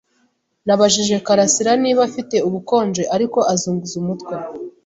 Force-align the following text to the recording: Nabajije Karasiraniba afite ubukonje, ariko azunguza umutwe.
Nabajije 0.65 1.15
Karasiraniba 1.25 2.01
afite 2.09 2.35
ubukonje, 2.47 3.03
ariko 3.15 3.39
azunguza 3.53 3.95
umutwe. 4.01 4.33